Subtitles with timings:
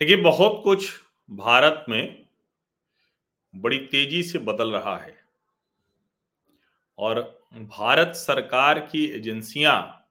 [0.00, 2.26] देखिए, बहुत कुछ भारत में
[3.56, 5.24] बड़ी तेज़ी से बदल रहा है।
[6.98, 7.20] और
[7.54, 10.08] भारत सरकार की एजेंसियाँ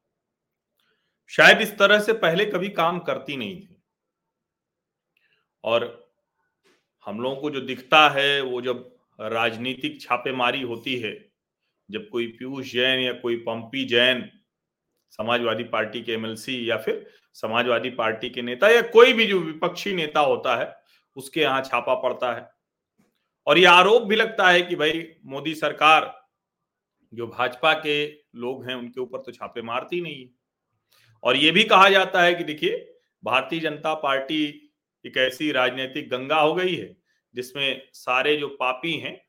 [1.28, 3.82] शायद इस तरह से पहले कभी काम करती नहीं थी।
[5.64, 6.10] और
[7.06, 11.30] हम लोगों को जो दिखता है, वो जब राजनीतिक छापेमारी होती है,
[11.92, 14.37] जब कोई पीयूष जैन या कोई पंपी जैन
[15.10, 19.94] समाजवादी पार्टी के एमएलसी या फिर समाजवादी पार्टी के नेता या कोई भी जो विपक्षी
[19.94, 20.78] नेता होता है,
[21.16, 22.50] उसके यहाँ छापा पड़ता है।
[23.48, 26.28] और यह आरोप भी लगता है कि भाई मोदी सरकार,
[27.14, 30.30] जो भाजपा के लोग हैं, उनके ऊपर तो छापे मारती नहीं है।
[31.24, 34.72] और यह भी कहा जाता है कि देखिए, भारतीय जनता पार्टी
[35.06, 36.98] एक ऐसी राजनीतिक गंगा हो गई है,
[37.36, 39.26] जिसमें सारे जो पापी हैं,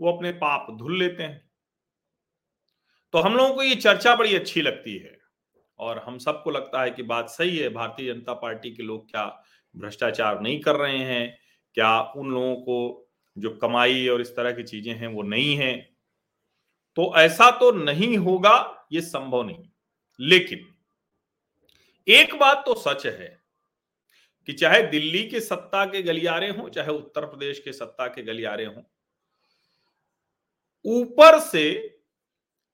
[0.00, 1.51] वो अपने पाप धुल लेते हैं।
[3.14, 5.18] तो हम लोगों को ये चर्चा बड़ी अच्छी लगती है।
[5.78, 9.24] और हम सबको लगता है कि बात सही है, भारतीय जनता पार्टी के लोग क्या
[9.74, 11.38] भ्रष्टाचार नहीं कर रहे हैं?
[11.74, 15.72] क्या उन लोगों को जो कमाई और इस तरह की चीज़ें हैं वो नहीं है?
[16.96, 19.68] तो ऐसा तो नहीं होगा, ये संभव नहीं।
[20.20, 20.66] लेकिन
[22.06, 23.42] एक बात तो सच है
[24.48, 28.64] कि चाहे दिल्ली के सत्ता के गलियारे हों, चाहे उत्तर प्रदेश के सत्ता के गलियारे
[28.64, 28.82] हों,
[30.84, 31.91] ऊपर से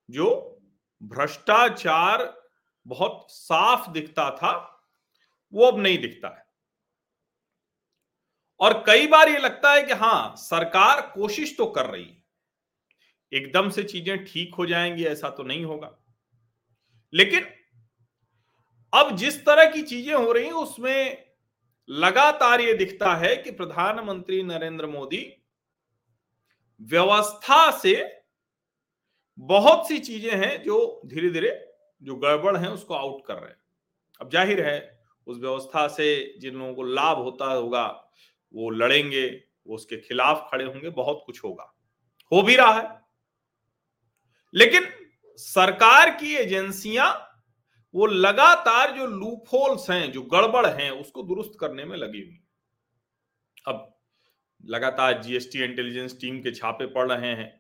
[0.09, 0.27] जो
[1.03, 2.33] भ्रष्टाचार
[2.87, 4.53] बहुत साफ़ दिखता था,
[5.53, 6.45] वो अब नहीं दिखता है।
[8.61, 12.17] और कई बार ये लगता है कि हाँ, सरकार कोशिश तो कर रही है,
[13.33, 15.99] एकदम से चीज़ें ठीक हो जाएँगी, ऐसा तो नहीं होगा।
[17.13, 17.47] लेकिन
[18.93, 21.25] अब जिस तरह की चीज़ें हो रही उसमें
[21.89, 25.25] लगातार ये दिखता है कि प्रधानमंत्री नरेंद्र मोदी
[26.81, 27.95] व्यवस्था से
[29.39, 31.51] बहुत सी चीज़ें हैं जो धीरे धीरे
[32.03, 33.61] जो गड़बड़ है उसको आउट कर रहे हैं।
[34.21, 37.87] अब ज़ाहिर है, उस व्यवस्था से जिन लोगों को लाभ होता होगा,
[38.55, 39.27] वो लड़ेंगे,
[39.67, 41.75] वो उसके खिलाफ खड़े होंगे, बहुत कुछ होगा।
[42.33, 43.01] हो भी रहा है।
[44.55, 44.87] लेकिन
[45.37, 47.25] सरकार की एजेंसियाँ,
[47.95, 52.41] वो लगातार जो लूपहोल्स हैं, जो गड़बड़ हैं, उसको दुरुस्त करने में लगी हुई
[53.67, 53.99] अब
[54.65, 57.51] लगातार जीएसटी इंटेलिजेंस टीम के छापे पड़ रहे हैं।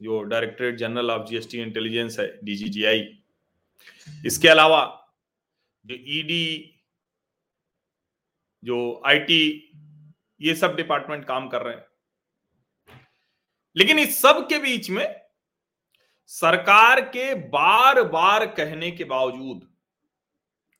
[0.00, 3.06] जो directorate general of GST intelligence है डीजीजीआई
[4.26, 4.82] इसके अलावा,
[5.84, 6.74] जो ईडी e
[8.62, 9.72] जो आईटी
[10.40, 11.84] ये सब डिपार्टमेंट काम कर रहे हैं।
[13.76, 15.22] लेकिन इस सब के बीच में,
[16.30, 19.68] सरकार के बार बार कहने के बावजूद,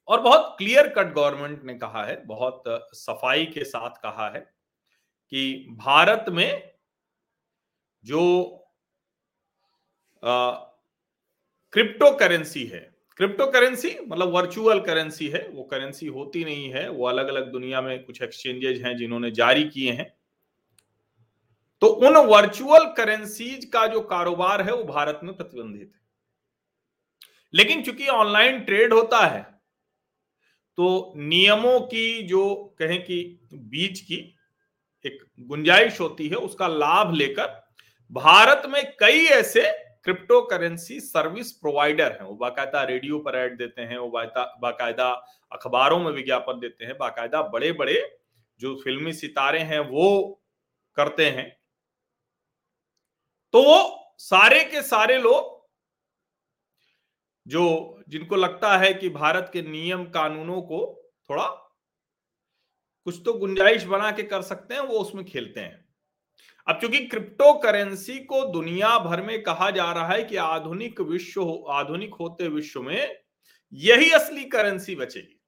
[0.09, 2.63] और बहुत क्लियर कट गवर्नमेंट ने कहा है, बहुत
[2.95, 4.41] सफ़ाई के साथ कहा है,
[5.33, 6.73] कि भारत में
[8.05, 8.23] जो
[10.27, 12.81] क्रिप्टो करेंसी है।
[13.17, 17.81] क्रिप्टो करेंसी मतलब वर्चुअल करेंसी है। वो करेंसी होती नहीं है। वो अलग अलग दुनिया
[17.81, 20.13] में कुछ एक्सचेंजेज हैं जिन्होंने जारी किए हैं।
[21.83, 26.01] तो उन वर्चुअल करेंसीज का जो कारोबार है, वो भारत में प्रतिबंधित है।
[27.55, 29.43] लेकिन चूँकि ऑनलाइन ट्रेड होता है
[30.79, 33.19] तो नियमों की जो कहें कि
[33.55, 34.15] बीच की
[35.05, 37.47] एक गुंजाइश होती है, उसका लाभ लेकर
[38.11, 39.63] भारत में कई ऐसे
[40.07, 45.09] क्रिप्टो करेंसी सर्विस प्रोवाइडर हैं। वो बाकायदा रेडियो पर ऐड देते हैं, वो बाकायदा
[45.53, 48.19] अखबारों में विज्ञापन देते हैं, बाकायदा बड़े बड़े
[48.61, 50.43] जो फिल्मी सितारे हैं वो
[50.97, 51.49] करते हैं।
[53.55, 55.55] तो वो सारे के सारे लोग
[57.47, 60.81] जो, जिनको लगता है कि भारत के नियम कानूनों को
[61.31, 61.47] थोड़ा
[63.07, 65.86] कुछ तो गुंजाइश बना के कर सकते हैं, वो उसमें खेलते हैं।
[66.69, 71.43] अब चूँकि क्रिप्टो करेंसी को दुनिया भर में कहा जा रहा है कि आधुनिक विश्व
[71.43, 73.17] हो, आधुनिक होते विश्व में,
[73.73, 75.41] यही असली करेंसी बचेगी।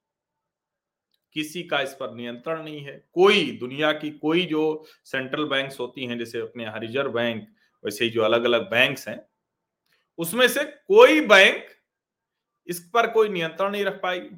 [1.32, 6.06] किसी का इस पर नियंत्रण नहीं है। कोई, दुनिया की कोई जो सेंट्रल बैंक्स होती
[6.06, 7.48] हैं, जैसे अपने रिज़र्व बैंक,
[7.84, 9.26] वैसे ही जो अलग अलग बैंक्स हैं,
[10.18, 11.66] उसमें से कोई बैंक
[12.66, 14.36] इस पर कोई नियंत्रण नहीं रख पाएगी।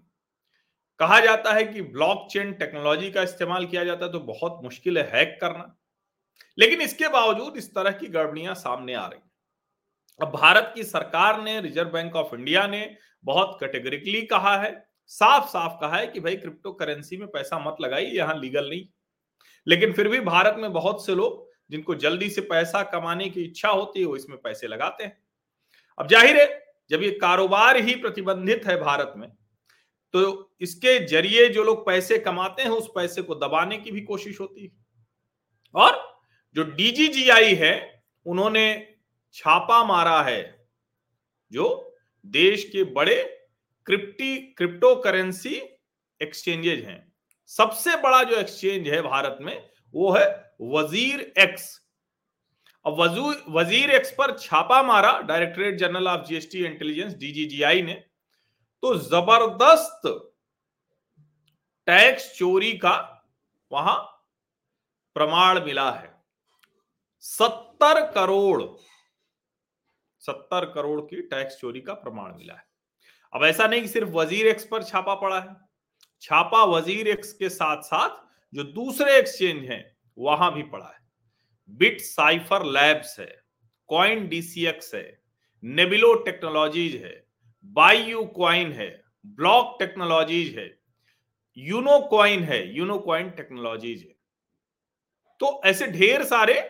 [0.98, 5.16] कहा जाता है कि ब्लॉकचेन टेक्नोलॉजी का इस्तेमाल किया जाता है तो बहुत मुश्किल है
[5.16, 5.79] हैक करना।
[6.58, 9.20] लेकिन इसके बावजूद इस तरह की गड़बड़ियाँ सामने आ रही
[10.20, 14.72] अब भारत की सरकार ने रिज़र्व बैंक ऑफ़ इंडिया ने बहुत कैटेगरिकली कहा है
[15.10, 18.84] साफ़ साफ़ कहा है कि भाई क्रिप्टो करेंसी में पैसा मत लगाइए, यहाँ लीगल नहीं।
[19.66, 23.68] लेकिन फिर भी भारत में बहुत से लोग जिनको जल्दी से पैसा कमाने की इच्छा
[23.68, 25.16] होती है, वो इसमें पैसे लगाते हैं।
[25.98, 29.28] अब ज़ाहिर है, जब ये कारोबार ही प्रतिबंधित है भारत में
[30.14, 34.40] तो इसके ज़रिए जो लोग पैसे कमाते हैं, उस पैसे को दबाने की भी कोशिश
[34.40, 34.70] होती है।
[35.74, 35.98] और
[36.56, 37.74] जो डीजीजीआई है,
[38.26, 38.64] उन्होंने
[39.34, 40.42] छापा मारा है,
[41.52, 43.16] जो देश के बड़े
[43.86, 45.54] क्रिप्टी क्रिप्टो करेंसी
[46.20, 47.12] एक्सचेंजेज हैं।
[47.50, 50.26] सबसे बड़ा जो एक्सचेंज है भारत में, वो है
[50.72, 51.78] वज़ीर एक्स।
[52.84, 53.00] अब
[53.50, 57.94] वज़ीर एक्स पर छापा मारा directorate general of GST intelligence DGGI ने
[58.82, 60.06] तो ज़बरदस्त
[61.88, 62.94] टैक्स चोरी का
[63.70, 63.96] वहाँ
[65.16, 66.09] प्रमाण मिला है।
[67.24, 68.62] सत्तर करोड़
[70.22, 72.64] सत्तर करोड़ की टैक्स चोरी का प्रमाण मिला है।
[73.32, 75.54] अब ऐसा नहीं कि सिर्फ़ वज़ीर एक्स पर छापा पड़ा है।
[76.22, 78.18] छापा वज़ीर एक्स के साथ साथ
[78.52, 79.84] जो दूसरे एक्सचेंज हैं,
[80.18, 80.98] वहाँ भी पड़ा है।
[81.70, 83.30] बिट साइफर लैब्स है
[83.90, 85.20] कॉइन डीसीएक्स है
[85.62, 87.14] नेबिलो टेक्नोलॉजीज़ है
[87.76, 88.90] बायू क्वाइन है
[89.38, 90.68] ब्लॉक टेक्नोलॉजीज़ है
[91.56, 94.14] यूनो क्वाइन है यूनो क्वाइन टेक्नोलॉजीज़ है।
[95.40, 96.60] तो ऐसे ढेर सारे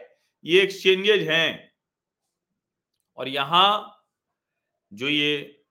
[0.45, 1.73] ये एक्सचेंजेज हैं।
[3.19, 3.97] और यहाँ
[4.93, 5.63] जो ये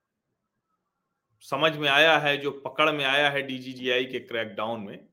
[1.40, 5.08] समझ में आया है, जो पकड़ में आया है डीजीजीआई के क्रैकडाउन में,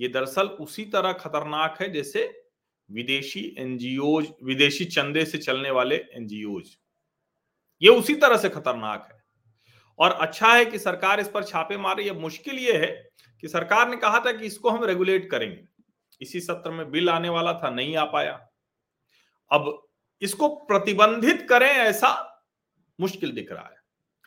[0.00, 2.44] ये दरअसल उसी तरह खतरनाक है जैसे
[2.90, 6.60] विदेशी एनजीओ विदेशी चंदे से चलने वाले एनजीओ
[7.82, 9.18] ये उसी तरह से खतरनाक है।
[9.98, 13.10] और अच्छा है कि सरकार इस पर छापे मार है। मुश्किल ये है
[13.40, 15.64] कि सरकार ने कहा था कि इसको हम रेगुलेट करेंगे।
[16.20, 18.49] इसी सत्र में बिल आने वाला था, नहीं आ पाया।
[19.50, 19.86] अब
[20.22, 22.10] इसको प्रतिबंधित करें ऐसा
[22.98, 23.76] मुश्किल दिख रहा है।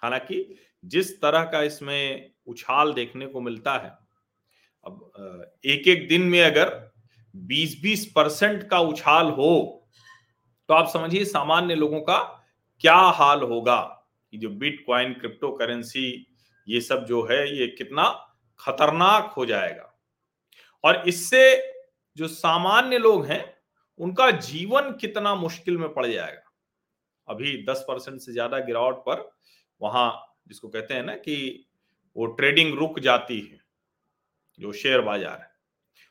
[0.03, 3.91] हालाँकि जिस तरह का इसमें उछाल देखने को मिलता है,
[4.85, 6.71] अब एक एक दिन में अगर
[7.35, 9.79] 20-20 परसेंट का उछाल हो
[10.69, 12.17] तो आप समझिए सामान्य लोगों का
[12.81, 13.79] क्या हाल होगा
[14.33, 16.05] कि जो बिटकॉइन क्रिप्टो करेंसी
[16.67, 18.09] ये सब जो है ये कितना
[18.59, 19.89] खतरनाक हो जाएगा।
[20.83, 21.41] और इससे
[22.17, 23.43] जो सामान्य लोग हैं
[23.99, 26.51] उनका जीवन कितना मुश्किल में पड़ जाएगा।
[27.27, 29.29] अभी 10 परसेंट से ज़्यादा गिरावट पर
[29.81, 30.11] वहाँ
[30.47, 31.65] जिसको कहते हैं ना कि
[32.15, 33.59] वो ट्रेडिंग रुक जाती है
[34.59, 35.51] जो शेयर बाज़ार है।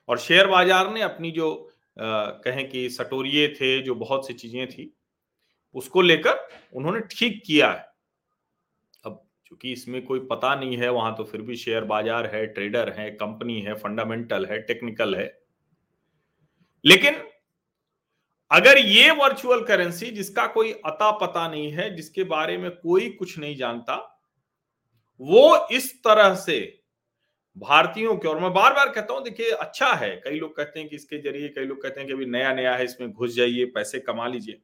[0.08, 1.52] और शेयर बाज़ार ने अपनी जो
[1.96, 4.92] आ, कहें कि सटोरिये थे जो बहुत सी चीज़ें थी
[5.74, 7.84] उसको लेकर उन्होंने ठीक किया है।
[9.04, 12.92] अब चूँकि इसमें कोई पता नहीं है वहाँ तो फिर भी शेयर बाज़ार है ट्रेडर
[12.92, 15.26] है कंपनी है फंडामेंटल है टेक्निकल है।
[16.84, 17.22] लेकिन
[18.52, 23.38] अगर ये वर्चुअल करेंसी जिसका कोई अता पता नहीं है, जिसके बारे में कोई कुछ
[23.38, 23.94] नहीं जानता,
[25.20, 26.58] वो इस तरह से
[27.56, 30.88] भारतीयों के, और मैं बार बार कहता हूँ, देखिए अच्छा है। कई लोग कहते हैं
[30.88, 33.64] कि इसके ज़रिए, कई लोग कहते हैं कि अभी नया नया है, इसमें घुस जाइए,
[33.64, 34.60] पैसे कमा लीजिए।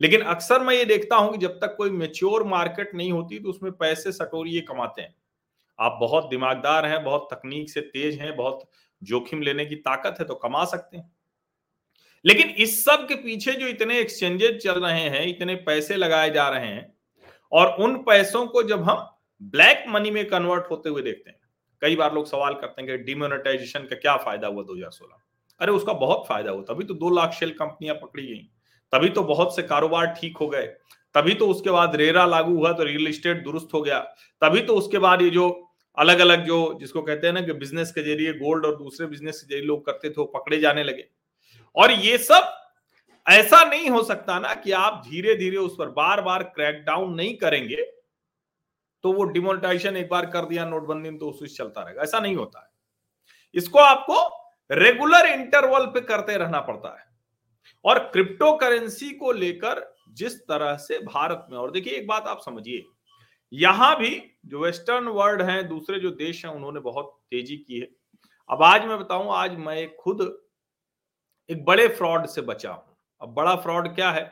[0.00, 3.48] लेकिन अक्सर मैं ये देखता हूँ कि जब तक कोई मेच्योर मार्केट नहीं होती तो
[3.48, 5.14] उसमें पैसे सटोरिए कमाते हैं।
[5.78, 8.68] आप बहुत दिमागदार हैं, बहुत तकनीक से तेज हैं, बहुत
[9.02, 11.10] जोखिम लेने की ताकत है तो कमा सकते हैं।
[12.26, 16.48] लेकिन इस सब के पीछे जो इतने एक्सचेंजेस चल रहे हैं, इतने पैसे लगाए जा
[16.48, 16.92] रहे हैं,
[17.52, 19.06] और उन पैसों को जब हम
[19.42, 21.38] ब्लैक मनी में कन्वर्ट होते हुए देखते हैं,
[21.82, 25.22] कई बार लोग सवाल करते हैं कि डिमोनेटाइजेशन का क्या फ़ायदा हुआ 2016
[25.60, 28.38] अरे, उसका बहुत फ़ायदा हुआ, तभी तो दो लाख शेल कंपनियाँ पकड़ी गई,
[28.92, 30.66] तभी तो बहुत से कारोबार ठीक हो गए,
[31.14, 33.98] तभी तो उसके बाद रेरा लागू हुआ तो रियल एस्टेट दुरुस्त हो गया,
[34.42, 35.48] तभी तो उसके बाद ये जो
[35.98, 39.40] अलग अलग जो जिसको कहते हैं ना कि बिज़नेस के ज़रिए गोल्ड और दूसरे बिज़नेस
[39.40, 41.04] के ज़रिए लोग करते थे, वो पकड़े जाने लगे।
[41.76, 42.52] और ये सब
[43.26, 47.36] ऐसा नहीं हो सकता ना कि आप धीरे धीरे उस पर बार बार क्रैकडाउन नहीं
[47.36, 47.82] करेंगे
[49.04, 52.60] तो वो डिमोनेटाइजेशन एक बार कर दिया, नोटबंदी तो स्विच चलता रहेगा। ऐसा नहीं होता
[52.60, 52.68] है।
[53.54, 54.24] इसको आपको
[54.70, 57.04] रेगुलर इंटरवल पे करते रहना पड़ता है।
[57.84, 62.40] और क्रिप्टो करेंसी को लेकर जिस तरह से भारत में, और देखिए एक बात आप
[62.40, 62.82] समझिए,
[63.52, 67.88] यहाँ भी जो वेस्टर्न वर्ल्ड है, दूसरे जो देश हैं, उन्होंने बहुत तेज़ी की है।
[68.50, 70.22] अब आज मैं बताऊँ, आज मैं खुद
[71.50, 74.24] एक बड़े फ्रॉड से बचा हूँ। अब बड़ा फ्रॉड क्या है?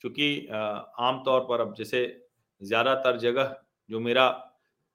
[0.00, 2.00] क्योंकि आमतौर पर अब जैसे
[2.60, 3.56] ज़्यादातर जगह
[3.90, 4.28] जो मेरा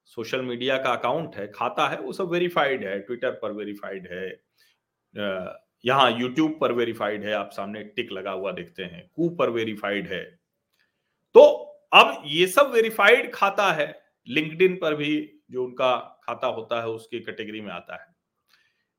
[0.08, 5.62] सोशल मीडिया का अकाउंट है, खाता है, वो सब वेरीफाइड है, ट्विटर पर वेरीफाइड है
[5.86, 10.08] यहाँ यूट्यूब पर वेरीफाइड है, आप सामने टिक लगा हुआ देखते हैं, कू पर वेरीफाइड
[10.08, 10.24] है।
[11.36, 11.42] तो
[11.94, 13.88] अब ये सब वेरीफाइड खाता है,
[14.28, 18.08] लिंक्डइन पर भी जो उनका खाता होता है, उसकी कैटेगरी में आता है।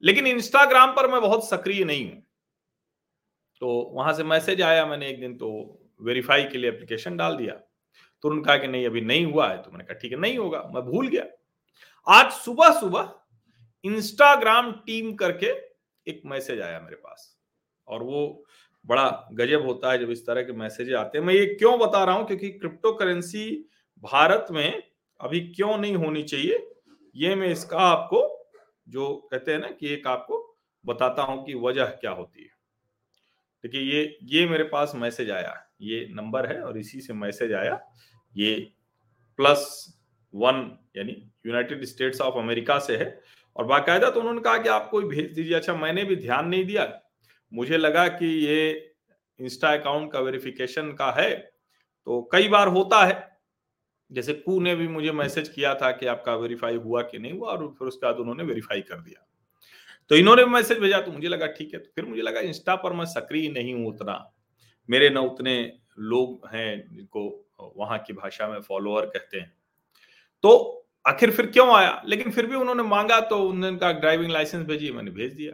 [0.02, 2.22] लेकिन इंस्टाग्राम पर मैं बहुत सक्रिय नहीं हूँ।
[3.62, 5.50] तो वहाँ से मैसेज आया मैंने एक दिन तो
[6.00, 9.62] वेरीफाई के लिए एप्लीकेशन डाल दिया। तो उन्होंने कहा कि नहीं, अभी नहीं हुआ है।
[9.62, 11.24] तो मैंने कहा, ठीक है, नहीं होगा। मैं भूल गया।
[12.06, 13.14] आज सुबह सुबह
[13.84, 15.46] इंस्टाग्राम टीम करके
[16.06, 17.36] एक मैसेज आया मेरे पास।
[17.88, 18.44] और वो
[18.84, 22.04] बड़ा गजब होता है जब इस तरह के मैसेज आते हैं। मैं ये क्यों बता
[22.04, 22.26] रहा हूँ?
[22.26, 23.68] क्योंकि क्रिप्टो करेंसी
[24.02, 24.82] भारत में
[25.20, 26.66] अभी क्यों नहीं होनी चाहिए,
[27.16, 28.20] ये मैं इसका आपको
[28.88, 30.40] जो कहते हैं ना कि एक आपको
[30.84, 32.53] बताता हूँ कि वजह क्या होती है।
[33.64, 37.80] देखिए, ये ये मेरे पास मैसेज आया, ये नंबर है और इसी से मैसेज आया,
[38.34, 38.54] ये
[39.38, 39.62] प्लस
[40.34, 41.12] वन, यानी
[41.46, 43.08] यूनाइटेड स्टेट्स ऑफ़ अमेरिका से है
[43.56, 46.64] और बाकायदा तो उन्होंने कहा कि आप कोई भेज दीजिए। अच्छा मैंने भी ध्यान नहीं
[46.64, 46.86] दिया।
[47.52, 48.70] मुझे लगा कि ये
[49.40, 53.16] इंस्टा अकाउंट का वेरिफिकेशन का है तो कई बार होता है।
[54.10, 57.50] जैसे कू ने भी मुझे मैसेज किया था कि आपका वेरीफाई हुआ कि नहीं हुआ
[57.50, 59.26] और फिर उसके बाद उन्होंने वेरीफाई कर दिया।
[60.08, 62.92] तो इन्होंने मैसेज भेजा तो मुझे लगा, ठीक है। तो फिर मुझे लगा, इंस्टा पर
[62.92, 64.32] मैं सक्रिय नहीं हूँ उतना।
[64.90, 69.56] मेरे न उतने लोग हैं जिनको वहाँ की भाषा में फॉलोअर कहते हैं।
[70.42, 72.02] तो आखिर फिर क्यों आया?
[72.06, 75.52] लेकिन फिर भी उन्होंने मांगा तो उन्होंने कहा, ड्राइविंग लाइसेंस भेजिए। मैंने भेज दिया।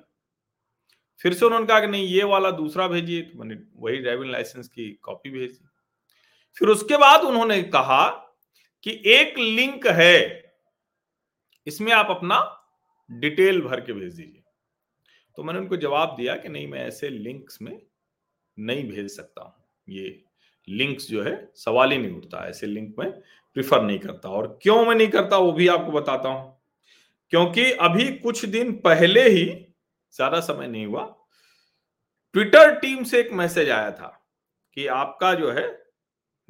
[1.22, 4.68] फिर से उन्होंने कहा कि, नहीं, ये वाला दूसरा भेजिए। तो मैंने वही ड्राइविंग लाइसेंस
[4.68, 5.68] की कॉपी भेज दी।
[6.58, 8.08] फिर उसके बाद उन्होंने कहा
[8.82, 10.52] कि, एक लिंक है,
[11.66, 12.56] इसमें आप अपना
[13.10, 14.39] डिटेल भर के भेज दीजिए।
[15.40, 17.82] तो मैंने उनको जवाब दिया कि नहीं, मैं ऐसे लिंक्स में
[18.58, 19.52] नहीं भेज सकता हूँ।
[19.88, 20.24] ये
[20.68, 23.10] लिंक्स जो है, सवाल ही नहीं उठता, ऐसे लिंक में
[23.54, 26.62] प्रिफर नहीं करता। और क्यों मैं नहीं करता, वो भी आपको बताता हूँ।
[27.30, 29.44] क्योंकि अभी कुछ दिन पहले ही,
[30.14, 31.28] ज़्यादा समय नहीं हुआ,
[32.32, 34.28] ट्विटर टीम से एक मैसेज आया था
[34.74, 35.84] कि आपका जो है,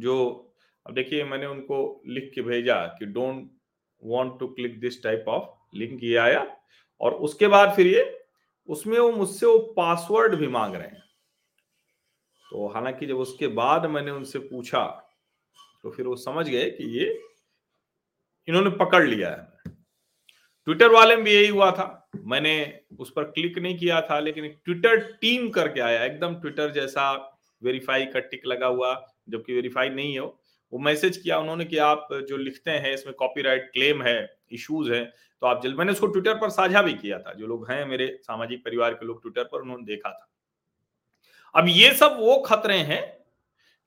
[0.00, 0.52] जो
[0.86, 3.50] अब देखिए, मैंने उनको लिख के भेजा कि don't
[4.04, 6.56] want to click this type of link, ये आया।
[7.00, 8.16] और उसके बाद फिर ये
[8.70, 11.02] उसमें वो मुझसे वो पासवर्ड भी मांग रहे हैं।
[12.50, 14.84] तो हालाँकि जब उसके बाद मैंने उनसे पूछा
[15.82, 17.06] तो फिर वो समझ गए कि ये
[18.48, 19.74] इन्होंने पकड़ लिया है।
[20.64, 24.48] ट्विटर वाले में भी यही हुआ था। मैंने उस पर क्लिक नहीं किया था, लेकिन
[24.64, 27.12] ट्विटर टीम करके आया। एकदम ट्विटर जैसा
[27.62, 28.94] वेरीफाई का टिक लगा हुआ,
[29.28, 33.70] जबकि वेरीफाई नहीं है वो। मैसेज किया उन्होंने कि आप जो लिखते हैं, इसमें कॉपीराइट
[33.72, 35.04] क्लेम है इश्यूज़ है
[35.42, 38.06] तो आप जल्द मैंने उसको ट्विटर पर साझा भी किया था, जो लोग हैं मेरे
[38.22, 40.28] सामाजिक परिवार के लोग ट्विटर पर, उन्होंने देखा था।
[41.54, 43.02] अब ये सब वो खतरे हैं,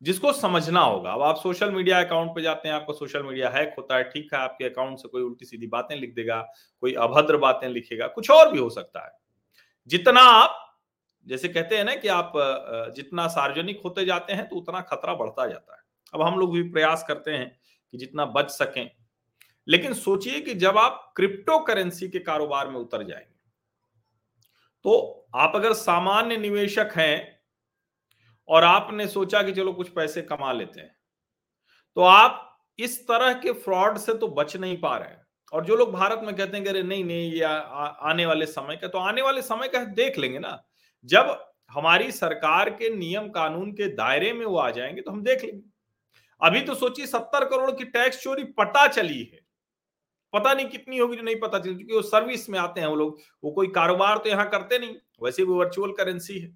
[0.01, 3.73] जिसको समझना होगा। अब आप सोशल मीडिया अकाउंट पे जाते हैं, आपका सोशल मीडिया हैक
[3.77, 6.41] होता है, ठीक है, आपके अकाउंट से कोई उल्टी सीधी बातें लिख देगा,
[6.83, 9.11] कोई अभद्र बातें लिखेगा, कुछ और भी हो सकता है।
[9.89, 10.59] जितना आप,
[11.27, 12.33] जैसे कहते हैं ना कि आप
[12.95, 15.81] जितना सार्वजनिक होते जाते हैं तो उतना खतरा बढ़ता जाता है।
[16.13, 17.49] अब हम लोग भी प्रयास करते हैं
[17.93, 18.89] कि जितना बच सकें
[19.67, 23.31] लेकिन सोचिए कि जब आप क्रिप्टो करेंसी के कारोबार में उतर जाएँगे
[24.85, 27.39] तो आप अगर सामान्य निवेशक हैं
[28.49, 30.95] और आपने सोचा कि चलो कुछ पैसे कमा लेते हैं
[31.97, 35.21] तो आप इस तरह के फ्रॉड से तो बच नहीं पा रहे हैं।
[35.53, 38.87] और जो लोग भारत में कहते हैं अरे नहीं नहीं, ये आने वाले समय का
[38.87, 40.57] तो आने वाले समय का देख लेंगे ना।
[41.05, 41.37] जब
[41.71, 45.61] हमारी सरकार के नियम कानून के दायरे में वो आ जाएँगे तो हम देख लेंगे।
[46.41, 49.39] अभी तो सोचिए, सत्तर करोड़ की टैक्स चोरी पता चली है।
[50.33, 52.95] पता नहीं कितनी होगी जो नहीं पता चली, क्योंकि वो सर्विस में आते हैं वो
[52.95, 56.51] लोग। वो कोई कारोबार तो यहाँ करते नहीं, वैसे भी वर्चुअल करेंसी है।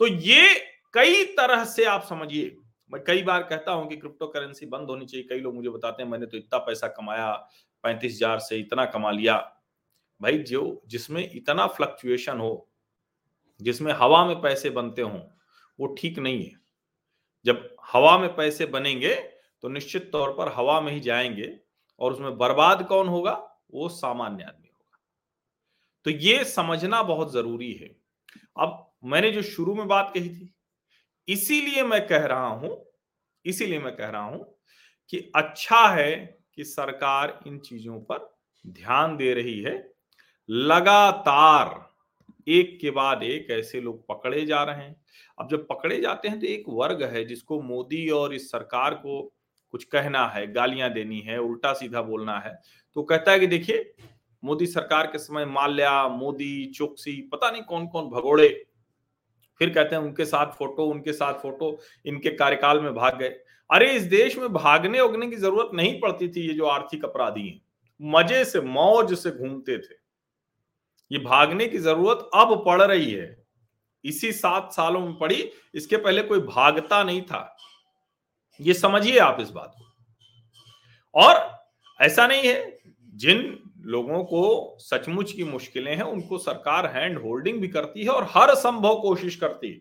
[0.00, 0.54] तो ये
[0.94, 2.56] कई तरह से आप समझिए।
[2.90, 6.02] मैं कई बार कहता हूँ कि क्रिप्टो करेंसी बंद होनी चाहिए। कई लोग मुझे बताते
[6.02, 7.32] हैं, मैंने तो इतना पैसा कमाया,
[7.84, 9.36] पैंतीस हज़ार से इतना कमा लिया।
[10.20, 12.68] भाई, जो, जिसमें इतना फ्लक्चुएशन हो,
[13.60, 15.20] जिसमें हवा में पैसे बनते हों,
[15.78, 16.58] वो ठीक नहीं है।
[17.46, 19.14] जब हवा में पैसे बनेंगे
[19.62, 21.46] तो निश्चित तौर पर हवा में ही जाएँगे।
[22.00, 23.32] और उसमें बर्बाद कौन होगा?
[23.74, 24.98] वो सामान्य आदमी होगा।
[26.04, 27.96] तो ये समझना बहुत ज़रूरी है।
[28.58, 30.54] अब मैंने जो शुरू में बात कही थी,
[31.28, 32.86] इसीलिए मैं कह रहा हूँ,
[33.44, 34.58] इसीलिए मैं कह रहा हूँ
[35.08, 39.92] कि अच्छा है कि सरकार इन चीज़ों पर ध्यान दे रही है।
[40.48, 41.88] लगातार
[42.46, 44.96] एक के बाद एक ऐसे लोग पकड़े जा रहे हैं।
[45.38, 49.32] अब जब पकड़े जाते हैं तो एक वर्ग है जिसको मोदी और इस सरकार को
[49.72, 52.58] कुछ कहना है, गालियाँ देनी है उल्टा सीधा बोलना है
[52.96, 53.92] तो कहता है कि देखिए,
[54.42, 58.48] मोदी सरकार के समय माल्या, मोदी, चौकसी, पता नहीं कौन कौन भगोड़े,
[59.60, 63.28] फिर कहते हैं उनके साथ फ़ोटो, उनके साथ फ़ोटो, इनके कार्यकाल में भाग गए।
[63.70, 67.46] अरे, इस देश में भागने उगने की ज़रूरत नहीं पड़ती थी, ये जो आर्थिक अपराधी
[67.48, 67.60] हैं,
[68.00, 69.94] मज़े से, मौज से घूमते थे।
[71.10, 73.36] ये भागने की ज़रूरत अब पड़ रही है।
[74.04, 77.56] इसी सात सालों में पड़ी, इसके पहले कोई भागता नहीं था।
[78.60, 79.84] ये समझिए आप इस बात को।
[81.14, 81.38] और
[82.00, 82.78] ऐसा नहीं है,
[83.14, 88.26] जिन लोगों को सचमुच की मुश्किलें हैं, उनको सरकार हैंड होल्डिंग भी करती है और
[88.30, 89.80] हर संभव कोशिश करती है।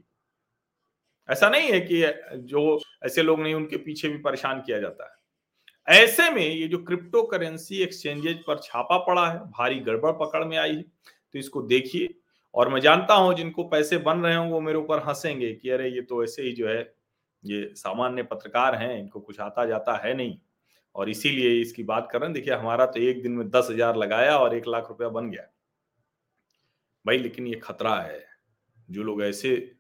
[1.29, 2.03] ऐसा नहीं है कि
[2.43, 5.17] जो ऐसे लोग नहीं, उनके पीछे भी परेशान किया जाता है।
[5.95, 10.57] ऐसे में ये जो क्रिप्टो करेंसी एक्सचेंजेज पर छापा पड़ा है, भारी गड़बड़ पकड़ में
[10.57, 12.09] आई है तो इसको देखिए।
[12.55, 15.89] और मैं जानता हूँ, जिनको पैसे बन रहे हों, वो मेरे ऊपर हंसेंगे कि अरे,
[15.89, 16.81] ये तो ऐसे ही जो है
[17.43, 20.37] ये सामान्य पत्रकार हैं, इनको कुछ आता जाता है नहीं।
[20.95, 23.95] और इसीलिए इसकी बात कर रहे हैं, देखिए हमारा तो एक दिन में दस हज़ार
[23.95, 25.43] लगाया और एक लाख रुपया बन गया।
[27.05, 28.23] भाई लेकिन ये खतरा है,
[28.89, 29.71] जो लोग ऐसे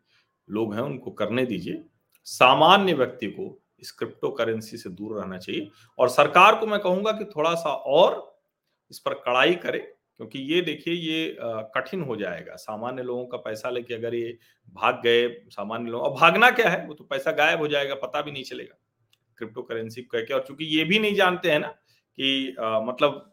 [0.47, 1.83] लोग हैं, उनको करने दीजिए।
[2.27, 7.11] सामान्य व्यक्ति को इस क्रिप्टो करेंसी से दूर रहना चाहिए। और सरकार को मैं कहूँगा
[7.11, 8.17] कि थोड़ा सा और
[8.91, 9.79] इस पर कड़ाई करे।
[10.19, 11.37] क्योंकि ये देखिए ये
[11.75, 14.37] कठिन हो जाएगा। सामान्य लोगों का पैसा लेके अगर ये
[14.75, 16.85] भाग गए सामान्य लोग और भागना क्या है?
[16.87, 18.77] वो तो पैसा गायब हो जाएगा पता भी नहीं चलेगा।
[19.37, 23.25] क्रिप्टो करेंसी कह के और चूँकि ये भी नहीं जानते हैं ना कि आ, मतलब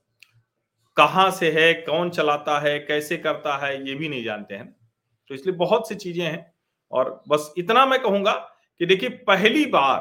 [0.97, 4.75] कहाँ से है कौन चलाता है कैसे करता है ये भी नहीं जानते हैं
[5.31, 6.53] तो इसलिए बहुत सी चीज़ें हैं
[6.93, 8.33] और बस इतना मैं कहूँगा
[8.81, 10.01] कि देखिए पहली बार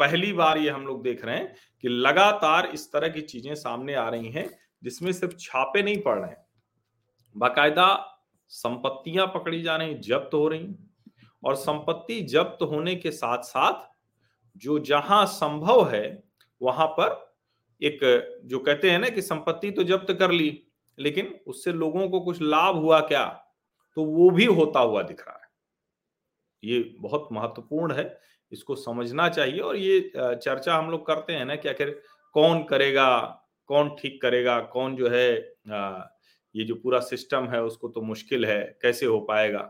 [0.00, 3.94] पहली बार ये हम लोग देख रहे हैं कि लगातार इस तरह की चीज़ें सामने
[3.94, 4.48] आ रही हैं।
[4.82, 6.44] जिसमें सिर्फ़ छापे नहीं पड़ रहे हैं।
[7.36, 7.88] बाकायदा
[8.50, 10.74] संपत्तियाँ पकड़ी जा रही जब्त हो रही
[11.42, 13.88] और संपत्ति जब्त होने के साथ साथ
[14.56, 16.22] जो जहाँ संभव है,
[16.60, 17.28] वहाँ पर
[17.82, 18.00] एक,
[18.44, 20.62] जो कहते हैं ना कि संपत्ति तो जब्त कर ली,
[20.98, 23.24] लेकिन उससे लोगों को कुछ लाभ हुआ क्या?
[23.96, 25.48] तो वो भी होता हुआ दिख रहा है।
[26.62, 28.18] ये बहुत महत्वपूर्ण है,
[28.52, 31.90] इसको समझना चाहिए और ये चर्चा हम लोग करते हैं ना कि आखिर
[32.34, 33.06] कौन करेगा
[33.70, 35.28] कौन ठीक करेगा कौन जो है
[35.72, 36.02] आ,
[36.54, 39.60] ये जो पूरा सिस्टम है उसको तो मुश्किल है कैसे हो पाएगा?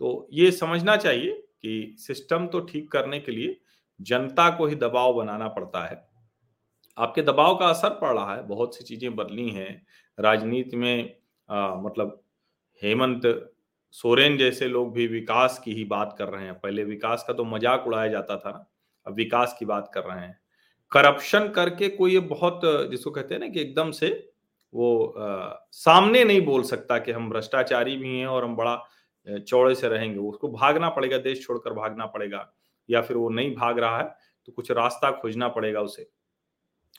[0.00, 3.56] तो ये समझना चाहिए कि सिस्टम तो ठीक करने के लिए
[4.00, 6.02] जनता को ही दबाव बनाना पड़ता है।
[6.98, 9.86] आपके दबाव का असर पड़ रहा है बहुत सी चीज़ें बदली हैं।
[10.18, 11.16] राजनीति में
[11.48, 12.22] आ, मतलब
[12.82, 13.22] हेमंत
[13.94, 17.44] सोरेन जैसे लोग भी विकास की ही बात कर रहे हैं। पहले विकास का तो
[17.46, 18.66] मज़ाक उड़ाया जाता था ना
[19.06, 20.38] अब विकास की बात कर रहे हैं।
[20.92, 24.08] करप्शन करके कोई ये बहुत जिसको कहते हैं ना कि एकदम से
[24.72, 28.76] वो आ, सामने नहीं बोल सकता कि हम भ्रष्टाचारी भी हैं और हम बड़ा
[29.26, 32.52] चौड़े से रहेंगे। उसको भागना पड़ेगा देश छोड़कर भागना पड़ेगा
[32.88, 34.04] या फिर वो नहीं भाग रहा है
[34.46, 36.08] तो कुछ रास्ता खोजना पड़ेगा उसे।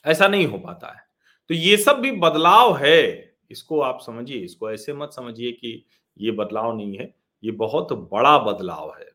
[0.06, 1.02] ऐसा नहीं हो पाता है।
[1.50, 5.86] तो ये सब भी बदलाव है। इसको आप समझिए इसको ऐसे मत समझिए कि
[6.18, 9.12] ये बदलाव नहीं है। ये बहुत बड़ा बदलाव है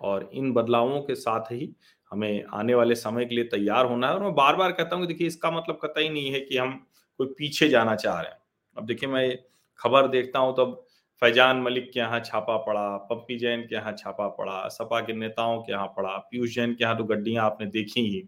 [0.00, 1.74] और इन बदलावों के साथ ही
[2.12, 5.06] हमें आने वाले समय के लिए तैयार होना है। और मैं बार बार कहता हूँ
[5.06, 6.72] देखिए, इसका मतलब कतई नहीं है कि हम
[7.20, 8.38] कोई पीछे जाना चाह रहे हैं।
[8.76, 9.38] अब देखिए, मैं
[9.80, 10.64] खबर देखता हूँ तो
[11.22, 15.60] फैजान मलिक के यहाँ छापा पड़ा पप्पी जैन के यहाँ छापा पड़ा, सपा के नेताओं
[15.62, 18.22] के यहाँ पड़ा, पीयूष जैन के यहाँ तो गड्डियाँ आपने देखी ही।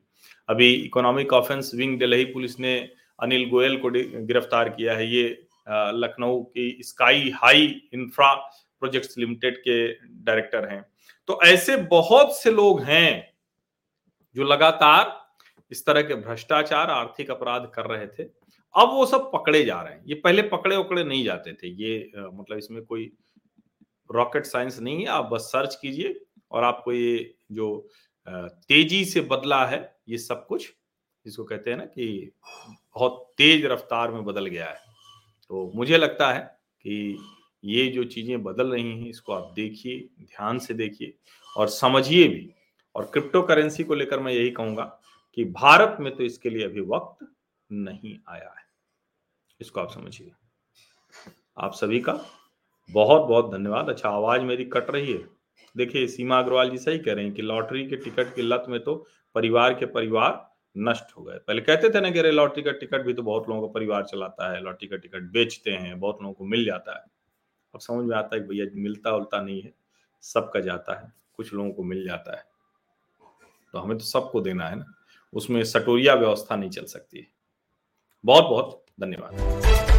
[0.49, 2.77] अभी economic offence wing Delhi police ने
[3.19, 5.29] अनिल गोयल को गिरफ़्तार किया है। ये
[5.69, 9.77] लखनऊ की sky high infra projects limited के
[10.25, 10.85] डायरेक्टर हैं।
[11.29, 13.34] तो ऐसे बहुत से लोग हैं
[14.37, 15.21] जो लगातार
[15.73, 18.29] इस तरह के भ्रष्टाचार आर्थिक अपराध कर रहे थे
[18.75, 22.11] अब वो सब पकड़े जा रहे हैं। ये पहले पकड़े उकड़े नहीं जाते थे। ये
[22.19, 23.11] आ, मतलब इसमें कोई
[24.11, 26.21] रॉकेट साइंस नहीं है। आप बस सर्च कीजिए
[26.51, 27.89] और आपको ये जो
[28.27, 30.73] तेज़ी से बदला है ये सब कुछ
[31.27, 32.31] जिसको कहते हैं ना कि
[32.97, 34.79] बहुत तेज रफ्तार में बदल गया है।
[35.51, 36.41] तो मुझे लगता है
[36.85, 37.19] कि
[37.65, 41.15] ये जो चीज़ें बदल रही हैं इसको आप देखिए ध्यान से देखिए
[41.57, 42.51] और समझिए भी
[42.97, 45.01] और क्रिप्टो करेंसी को लेकर मैं यही कहूँगा
[45.35, 47.27] कि भारत में तो इसके लिए अभी वक्त
[47.73, 48.65] नहीं आया है।
[49.61, 50.33] इसको आप समझिए।
[51.59, 52.21] आप सभी का
[52.91, 55.25] बहुत बहुत धन्यवाद। अच्छा आवाज़ मेरी कट रही है।
[55.77, 58.85] देखिए, सीमा अग्रवाल जी सही कह रहे हैं कि लॉटरी के टिकट की लत में
[58.85, 62.71] तो परिवार के परिवार नष्ट हो गए। पहले कहते थे ना कि अरे, लॉटरी का
[62.71, 66.19] टिकट भी तो बहुत लोगों का परिवार चलाता है, लॉटरी का टिकट बेचते हैं, बहुत
[66.23, 67.05] लोगों को मिल जाता है।
[67.75, 69.75] अब समझ में आता है भैया मिलता उलता नहीं है,
[70.23, 72.54] सबका जाता है, कुछ लोगों को मिल जाता है।
[73.75, 74.85] तो हमें तो सबको देना है ना।
[75.33, 77.27] उसमें सटोरिया व्यवस्था नहीं चल सकती। है
[78.25, 79.94] बहुत बहुत धन्यवाद।